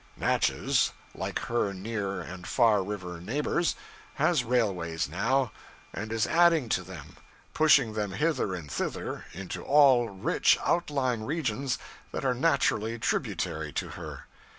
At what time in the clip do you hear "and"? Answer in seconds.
2.21-2.47, 5.93-6.11, 8.55-8.71